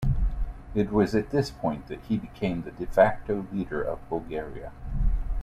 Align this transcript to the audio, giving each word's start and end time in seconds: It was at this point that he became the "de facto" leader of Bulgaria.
It 0.73 0.91
was 0.91 1.13
at 1.13 1.29
this 1.29 1.51
point 1.51 1.85
that 1.85 2.01
he 2.01 2.17
became 2.17 2.63
the 2.63 2.71
"de 2.71 2.87
facto" 2.87 3.45
leader 3.53 3.83
of 3.83 3.99
Bulgaria. 4.09 4.71